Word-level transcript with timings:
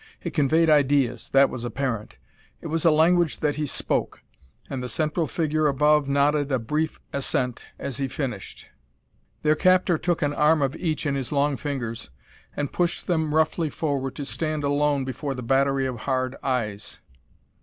It 0.23 0.33
conveyed 0.33 0.67
ideas 0.67 1.29
that 1.29 1.51
was 1.51 1.63
apparent; 1.63 2.15
it 2.59 2.65
was 2.65 2.83
a 2.85 2.89
language 2.89 3.37
that 3.41 3.57
he 3.57 3.67
spoke. 3.67 4.23
And 4.67 4.81
the 4.81 4.89
central 4.89 5.27
figure 5.27 5.67
above 5.67 6.07
nodded 6.09 6.51
a 6.51 6.57
brief 6.57 6.99
assent 7.13 7.65
as 7.77 7.97
he 7.97 8.07
finished. 8.07 8.67
Their 9.43 9.53
captor 9.53 9.99
took 9.99 10.23
an 10.23 10.33
arm 10.33 10.63
of 10.63 10.75
each 10.77 11.05
in 11.05 11.13
his 11.13 11.31
long 11.31 11.55
fingers 11.55 12.09
and 12.57 12.73
pushed 12.73 13.05
them 13.05 13.35
roughly 13.35 13.69
forward 13.69 14.15
to 14.15 14.25
stand 14.25 14.63
alone 14.63 15.05
before 15.05 15.35
the 15.35 15.43
battery 15.43 15.85
of 15.85 15.97
hard 15.99 16.35
eyes. 16.41 16.99